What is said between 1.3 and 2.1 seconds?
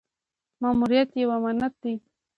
امانت دی